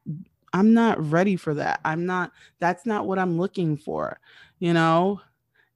[0.53, 1.79] I'm not ready for that.
[1.83, 4.19] I'm not, that's not what I'm looking for,
[4.59, 5.19] you know?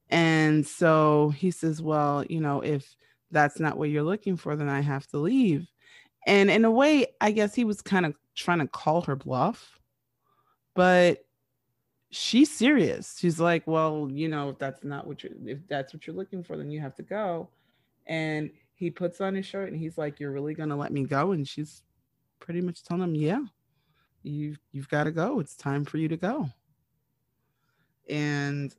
[0.10, 2.96] And so he says, Well, you know, if
[3.32, 5.68] that's not what you're looking for, then I have to leave.
[6.26, 9.80] And in a way, I guess he was kind of trying to call her bluff,
[10.76, 11.26] but
[12.12, 13.18] she's serious.
[13.20, 16.44] She's like, Well, you know, if that's not what you're, if that's what you're looking
[16.44, 17.50] for, then you have to go.
[18.06, 21.04] And he puts on his shirt and he's like, You're really going to let me
[21.04, 21.32] go?
[21.32, 21.84] And she's
[22.40, 23.42] pretty much telling him, Yeah,
[24.28, 25.40] you've you've got to go.
[25.40, 26.50] It's time for you to go.
[28.10, 28.74] And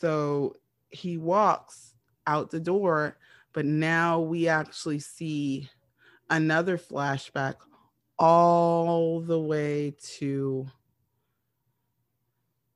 [0.00, 0.56] so
[0.90, 1.94] he walks
[2.26, 3.18] out the door,
[3.52, 5.68] but now we actually see
[6.30, 7.54] another flashback
[8.18, 10.66] all the way to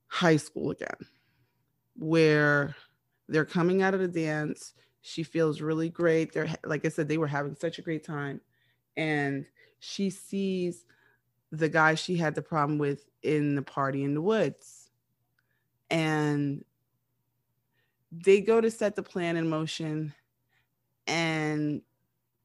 [0.07, 0.89] high school again,
[1.95, 2.75] where
[3.27, 4.73] they're coming out of the dance.
[5.01, 6.33] She feels really great.
[6.33, 8.41] They're like I said, they were having such a great time.
[8.95, 9.45] And
[9.79, 10.85] she sees
[11.53, 14.89] the guy she had the problem with in the party in the woods.
[15.91, 16.65] And
[18.11, 20.15] they go to set the plan in motion
[21.05, 21.83] and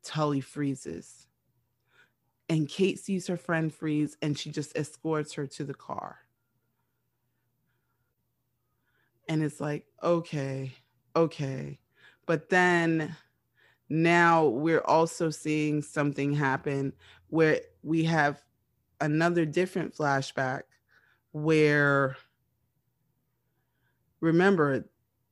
[0.02, 1.26] Tully freezes.
[2.50, 6.18] And Kate sees her friend freeze and she just escorts her to the car.
[9.26, 10.72] And it's like, okay,
[11.16, 11.78] okay.
[12.26, 13.16] But then
[13.88, 16.92] now we're also seeing something happen
[17.28, 18.42] where we have
[19.00, 20.62] another different flashback
[21.32, 22.16] where
[24.20, 24.84] remember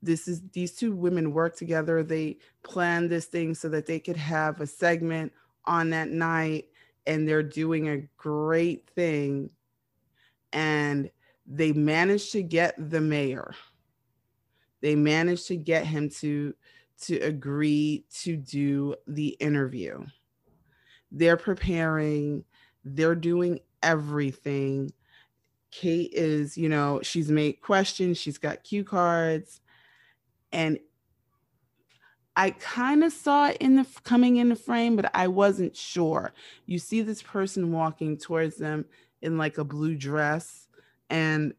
[0.03, 2.03] this is these two women work together.
[2.03, 5.33] They plan this thing so that they could have a segment
[5.65, 6.67] on that night
[7.07, 9.51] and they're doing a great thing.
[10.53, 11.11] And
[11.47, 13.55] they managed to get the mayor.
[14.81, 16.55] They managed to get him to
[17.03, 20.05] to agree to do the interview.
[21.13, 22.45] They're preparing
[22.87, 24.93] they're doing everything
[25.71, 29.61] kate is you know she's made questions she's got cue cards
[30.53, 30.79] and
[32.37, 36.35] I kind of saw it in the coming in the frame, but I wasn't sure.
[36.67, 38.85] You see this person walking towards them
[39.23, 40.69] in like a blue dress,
[41.09, 41.55] and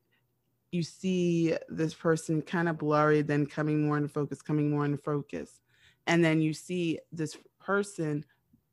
[0.71, 4.99] you see this person kind of blurry, then coming more into focus, coming more into
[4.99, 5.61] focus.
[6.05, 8.23] And then you see this person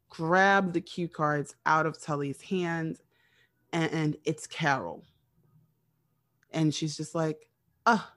[0.09, 2.99] grab the cue cards out of Tully's hand,
[3.73, 5.05] and, and it's Carol.
[6.51, 7.49] And she's just like,
[7.87, 8.09] oh,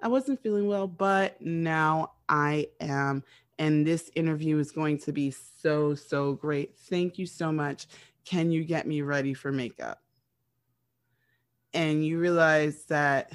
[0.00, 3.24] I wasn't feeling well, but now I am.
[3.58, 6.76] And this interview is going to be so, so great.
[6.76, 7.86] Thank you so much.
[8.24, 10.00] Can you get me ready for makeup?
[11.74, 13.32] and you realize that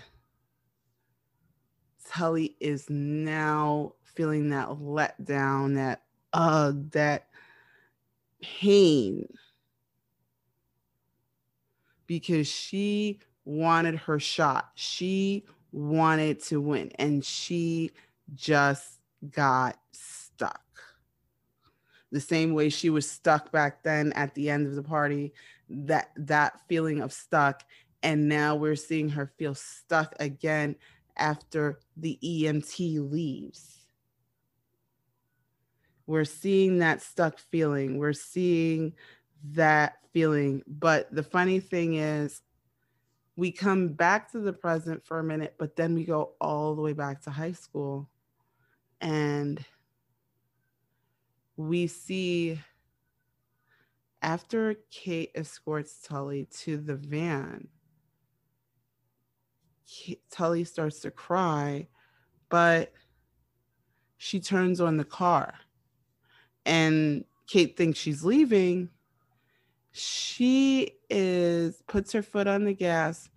[2.08, 7.28] Tully is now feeling that letdown, that ugh, that
[8.42, 9.28] pain
[12.08, 14.72] because she wanted her shot.
[14.76, 17.92] She wanted to win and she
[18.34, 19.00] just
[19.32, 20.62] got stuck.
[22.12, 25.34] The same way she was stuck back then at the end of the party,
[25.70, 27.64] that that feeling of stuck
[28.02, 30.76] and now we're seeing her feel stuck again
[31.18, 33.79] after the EMT leaves.
[36.10, 38.00] We're seeing that stuck feeling.
[38.00, 38.94] We're seeing
[39.52, 40.64] that feeling.
[40.66, 42.42] But the funny thing is,
[43.36, 46.82] we come back to the present for a minute, but then we go all the
[46.82, 48.10] way back to high school.
[49.00, 49.64] And
[51.58, 52.60] we see
[54.24, 57.68] after Kate escorts Tully to the van,
[60.32, 61.88] Tully starts to cry,
[62.50, 62.94] but
[64.18, 65.54] she turns on the car
[66.70, 68.90] and Kate thinks she's leaving.
[69.92, 73.28] She is puts her foot on the gas,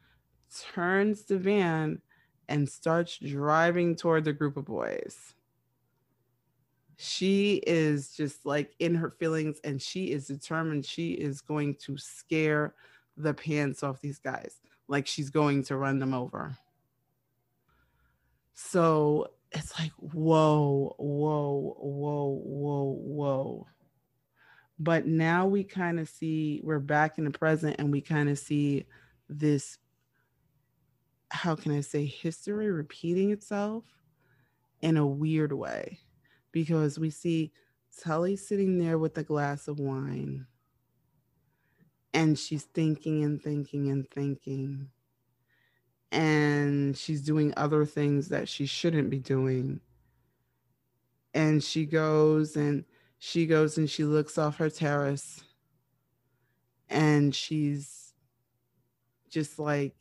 [0.74, 2.02] turns the van,
[2.48, 5.34] and starts driving toward the group of boys.
[6.98, 11.96] She is just like in her feelings and she is determined she is going to
[11.96, 12.74] scare
[13.16, 16.56] the pants off these guys like she's going to run them over.
[18.52, 23.66] So it's like, whoa, whoa, whoa, whoa, whoa.
[24.78, 28.38] But now we kind of see, we're back in the present and we kind of
[28.38, 28.86] see
[29.28, 29.78] this,
[31.30, 33.84] how can I say, history repeating itself
[34.80, 35.98] in a weird way
[36.50, 37.52] because we see
[38.00, 40.46] Tully sitting there with a glass of wine
[42.14, 44.88] and she's thinking and thinking and thinking
[46.12, 49.80] and she's doing other things that she shouldn't be doing.
[51.32, 52.84] And she goes and
[53.18, 55.42] she goes and she looks off her terrace.
[56.90, 58.12] And she's
[59.30, 59.94] just like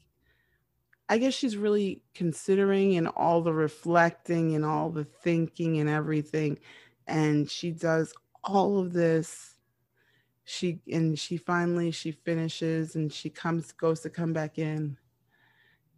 [1.07, 6.59] I guess she's really considering and all the reflecting and all the thinking and everything.
[7.07, 8.13] And she does
[8.45, 9.55] all of this.
[10.43, 14.97] She and she finally she finishes and she comes goes to come back in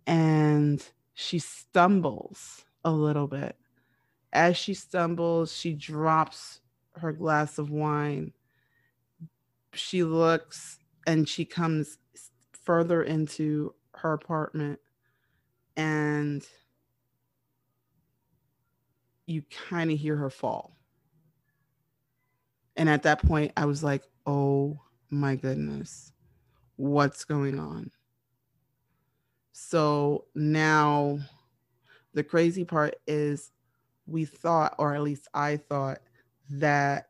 [0.06, 3.58] and she stumbles a little bit.
[4.32, 6.62] As she stumbles she drops
[6.95, 8.34] her glass of wine.
[9.74, 11.97] She looks and she comes
[12.51, 14.80] further into her apartment
[15.76, 16.45] and
[19.26, 20.78] you kind of hear her fall.
[22.76, 24.80] And at that point i was like oh
[25.10, 26.12] my goodness,
[26.76, 27.91] what's going on?
[29.54, 31.20] So now
[32.14, 33.51] the crazy part is
[34.08, 35.99] we thought, or at least I thought,
[36.49, 37.10] that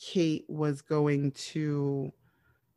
[0.00, 2.12] Kate was going to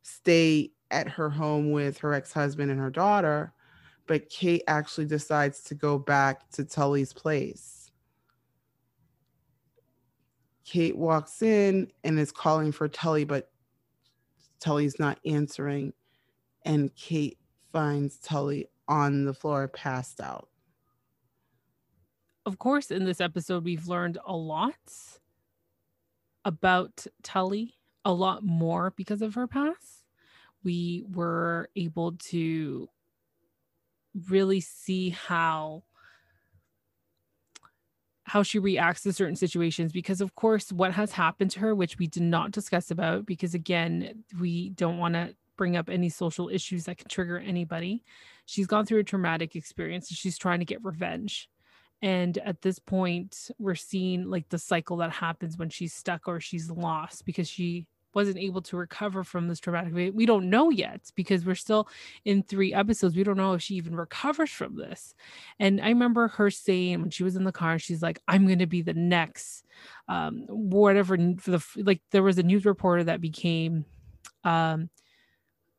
[0.04, 3.54] stay at her home with her ex husband and her daughter.
[4.08, 7.92] but Kate actually decides to go back to Tully's place.
[10.66, 13.52] Kate walks in and is calling for Tully, but
[14.60, 15.94] Tully's not answering.
[16.64, 17.38] And Kate
[17.72, 20.50] finds Tully on the floor, passed out.
[22.46, 24.76] Of course, in this episode, we've learned a lot
[26.46, 30.04] about Tully, a lot more because of her past.
[30.64, 32.90] We were able to
[34.28, 35.84] really see how
[38.26, 41.98] how she reacts to certain situations because of course what has happened to her which
[41.98, 46.50] we did not discuss about because again we don't want to bring up any social
[46.50, 48.04] issues that can trigger anybody
[48.46, 51.50] she's gone through a traumatic experience and she's trying to get revenge
[52.02, 56.40] and at this point we're seeing like the cycle that happens when she's stuck or
[56.40, 59.94] she's lost because she wasn't able to recover from this traumatic.
[60.14, 61.88] We don't know yet because we're still
[62.26, 63.16] in three episodes.
[63.16, 65.16] We don't know if she even recovers from this.
[65.60, 68.60] And I remember her saying when she was in the car, she's like, I'm going
[68.60, 69.66] to be the next,
[70.08, 73.86] um, whatever for the, like, there was a news reporter that became,
[74.44, 74.90] um,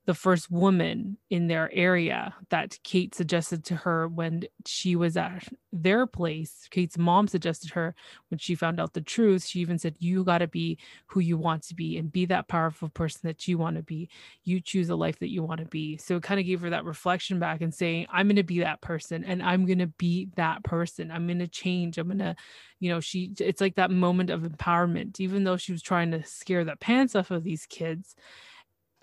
[0.07, 5.49] the first woman in their area that Kate suggested to her when she was at
[5.73, 6.69] their place.
[6.71, 7.95] Kate's mom suggested her
[8.29, 9.47] when she found out the truth.
[9.47, 12.49] She even said, You got to be who you want to be and be that
[12.49, 14.11] powerful person that you want to be.
[14.43, 15.97] You choose a life that you want to be.
[15.97, 18.61] So it kind of gave her that reflection back and saying, I'm going to be
[18.61, 21.11] that person and I'm going to be that person.
[21.11, 21.97] I'm going to change.
[21.97, 22.37] I'm going to,
[22.79, 26.23] you know, she, it's like that moment of empowerment, even though she was trying to
[26.25, 28.15] scare the pants off of these kids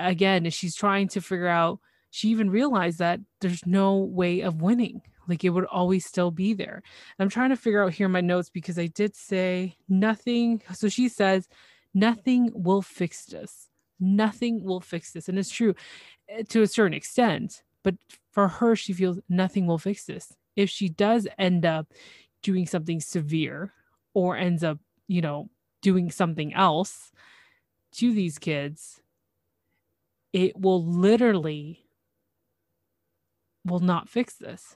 [0.08, 1.80] again, she's trying to figure out,
[2.10, 5.02] she even realized that there's no way of winning.
[5.28, 6.84] Like it would always still be there.
[7.20, 10.62] I'm trying to figure out here my notes because I did say nothing.
[10.74, 11.47] So she says,
[11.93, 13.70] nothing will fix this.
[13.99, 15.30] Nothing will fix this.
[15.30, 15.76] And it's true
[16.28, 17.64] eh, to a certain extent.
[17.84, 17.95] But
[18.32, 20.34] for her, she feels nothing will fix this.
[20.56, 21.88] If she does end up
[22.43, 23.74] doing something severe
[24.14, 25.49] or ends up, you know,
[25.82, 27.12] doing something else
[27.93, 29.02] to these kids,
[30.34, 31.86] it will literally
[33.65, 34.75] will not fix this.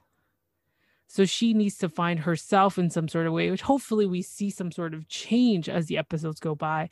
[1.07, 4.49] So she needs to find herself in some sort of way, which hopefully we see
[4.49, 6.89] some sort of change as the episodes go by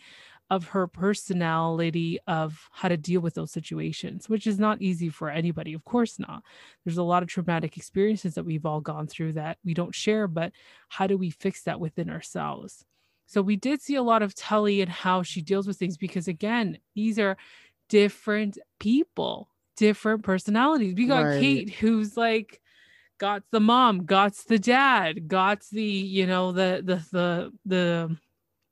[0.49, 5.29] of her personality of how to deal with those situations, which is not easy for
[5.29, 5.73] anybody.
[5.73, 6.43] Of course not.
[6.85, 10.27] There's a lot of traumatic experiences that we've all gone through that we don't share,
[10.27, 10.51] but
[10.89, 12.85] how do we fix that within ourselves?
[13.25, 16.27] So we did see a lot of Tully and how she deals with things because
[16.27, 17.37] again, these are
[17.93, 20.95] different people, different personalities.
[20.95, 21.39] We got right.
[21.39, 22.59] Kate, who's like
[23.19, 28.17] got the mom, got the dad, got the, you know, the the the the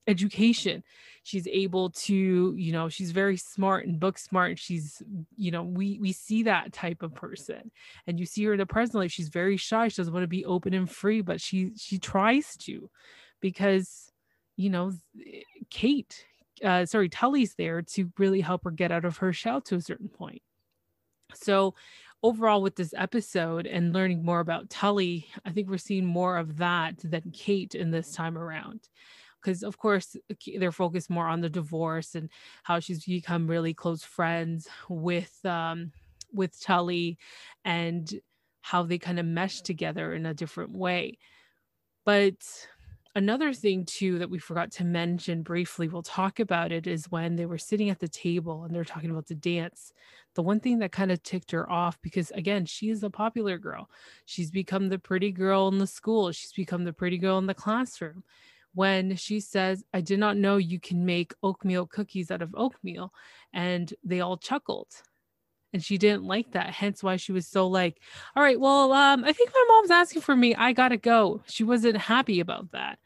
[0.08, 0.84] education.
[1.22, 4.58] She's able to, you know, she's very smart and book smart.
[4.58, 5.04] She's,
[5.38, 7.70] you know, we we see that type of person.
[8.08, 9.88] And you see her in the present life, she's very shy.
[9.90, 12.90] She doesn't want to be open and free, but she she tries to
[13.40, 14.12] because
[14.58, 14.94] you know,
[15.70, 16.26] Kate,
[16.64, 19.82] uh, sorry, Tully's there to really help her get out of her shell to a
[19.82, 20.42] certain point.
[21.34, 21.76] So,
[22.24, 26.58] overall, with this episode and learning more about Tully, I think we're seeing more of
[26.58, 28.90] that than Kate in this time around.
[29.42, 30.16] Because, of course,
[30.58, 32.30] they're focused more on the divorce and
[32.64, 35.92] how she's become really close friends with um,
[36.32, 37.18] with Tully
[37.66, 38.22] and
[38.62, 41.18] how they kind of mesh together in a different way.
[42.06, 42.36] But
[43.16, 47.36] another thing too that we forgot to mention briefly we'll talk about it is when
[47.36, 49.94] they were sitting at the table and they're talking about the dance.
[50.36, 53.58] The one thing that kind of ticked her off because again she is a popular
[53.58, 53.90] girl.
[54.26, 56.32] She's become the pretty girl in the school.
[56.32, 58.24] She's become the pretty girl in the classroom.
[58.74, 63.14] When she says i did not know you can make oatmeal cookies out of oatmeal
[63.54, 64.88] and they all chuckled
[65.74, 68.00] and she didn't like that hence why she was so like
[68.36, 71.42] all right well um i think my mom's asking for me i gotta go.
[71.48, 73.00] She wasn't happy about that.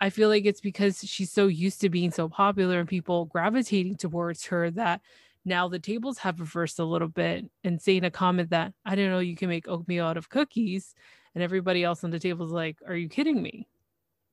[0.00, 3.96] I feel like it's because she's so used to being so popular and people gravitating
[3.96, 5.00] towards her that
[5.44, 9.10] now the tables have reversed a little bit and saying a comment that i don't
[9.10, 10.94] know you can make oatmeal out of cookies
[11.34, 13.68] and everybody else on the table is like are you kidding me?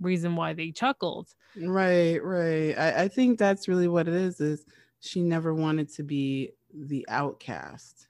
[0.01, 1.27] Reason why they chuckled.
[1.55, 2.77] Right right.
[2.77, 4.65] I, I think that's really what it is is
[4.99, 8.07] she never wanted to be the outcast.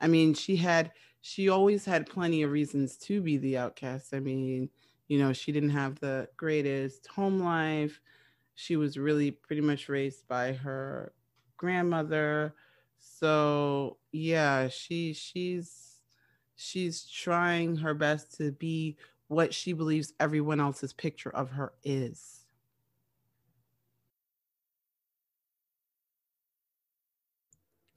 [0.00, 4.14] I mean, she had she always had plenty of reasons to be the outcast.
[4.14, 4.70] I mean,
[5.08, 8.00] you know, she didn't have the greatest home life.
[8.54, 11.14] She was really pretty much raised by her
[11.56, 12.56] grandmother.
[12.98, 16.00] So, yeah, she she's
[16.56, 22.41] she's trying her best to be what she believes everyone else's picture of her is.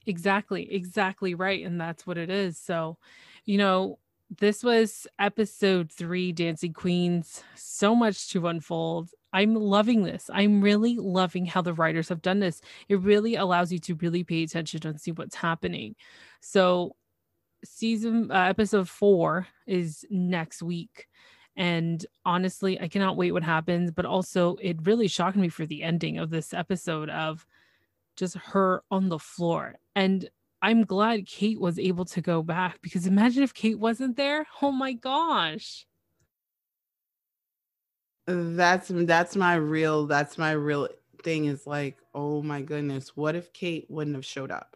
[0.06, 1.66] Exactly, exactly right.
[1.66, 2.58] And that's what it is.
[2.58, 2.98] So,
[3.46, 4.00] you know,
[4.40, 7.44] this was episode three, Dancing Queens.
[7.56, 9.10] So much to unfold.
[9.34, 10.30] I'm loving this.
[10.34, 12.62] I'm really loving how the writers have done this.
[12.88, 15.96] It really allows you to really pay attention and see what's happening.
[16.42, 16.96] So,
[17.64, 21.08] season uh, episode four is next week.
[21.58, 23.92] And honestly, I cannot wait what happens.
[23.92, 27.46] But also, it really shocked me for the ending of this episode of
[28.16, 29.76] just her on the floor.
[29.96, 30.30] And
[30.62, 34.46] I'm glad Kate was able to go back because imagine if Kate wasn't there.
[34.62, 35.86] Oh my gosh.
[38.26, 40.88] That's that's my real that's my real
[41.24, 44.76] thing is like, oh my goodness, what if Kate wouldn't have showed up?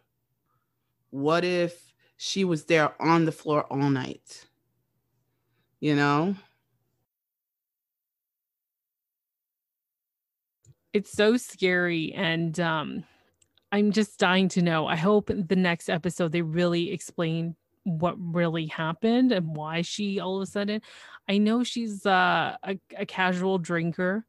[1.10, 4.46] What if she was there on the floor all night?
[5.80, 6.36] You know?
[10.94, 13.04] It's so scary and um
[13.72, 14.88] I'm just dying to know.
[14.88, 20.38] I hope the next episode they really explain what really happened and why she all
[20.38, 20.82] of a sudden.
[21.28, 24.26] I know she's uh, a, a casual drinker,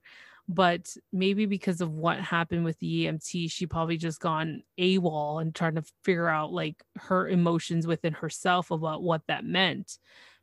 [0.48, 5.54] but maybe because of what happened with the EMT, she probably just gone AWOL and
[5.54, 9.98] trying to figure out like her emotions within herself about what that meant.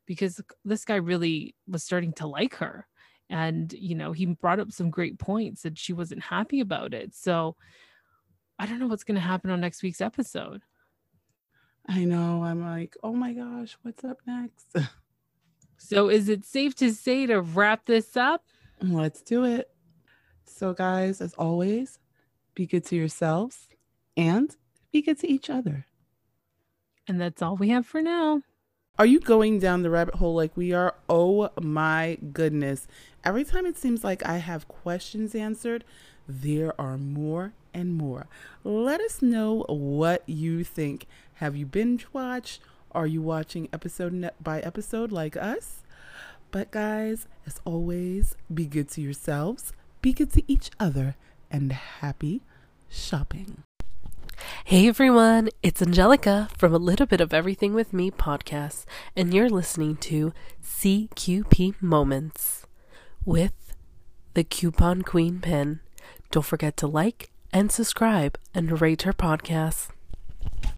[0.06, 2.88] Because this guy really was starting to like her.
[3.30, 7.14] And, you know, he brought up some great points and she wasn't happy about it.
[7.14, 7.58] So
[8.60, 10.62] I don't know what's going to happen on next week's episode.
[11.88, 12.43] I know.
[12.43, 14.76] I'm like, oh my gosh, what's up next?
[15.78, 18.43] so, is it safe to say to wrap this up?
[18.82, 19.70] Let's do it.
[20.45, 21.99] So, guys, as always,
[22.55, 23.68] be good to yourselves
[24.16, 24.55] and
[24.91, 25.86] be good to each other.
[27.08, 28.41] And that's all we have for now.
[28.99, 30.95] Are you going down the rabbit hole like we are?
[31.08, 32.88] Oh my goodness.
[33.24, 35.86] Every time it seems like I have questions answered,
[36.28, 38.28] there are more and more.
[38.64, 41.08] Let us know what you think.
[41.36, 42.62] Have you binge watched?
[42.92, 45.84] Are you watching episode by episode like us?
[46.52, 51.16] But guys, as always, be good to yourselves, be good to each other,
[51.52, 52.42] and happy
[52.90, 53.64] shopping.
[54.66, 59.50] Hey everyone, it's Angelica from A Little Bit of Everything with Me podcast, and you're
[59.50, 62.66] listening to CQP Moments
[63.26, 63.74] with
[64.34, 65.82] the Coupon Queen Pen.
[66.32, 69.90] Don't forget to like and subscribe and rate her podcast.